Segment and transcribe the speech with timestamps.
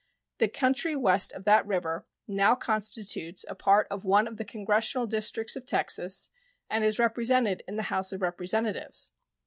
[0.39, 5.05] The country west of that river now constitutes a part of one of the Congressional
[5.05, 6.31] districts of Texas
[6.71, 9.11] and is represented in the House of Representatives.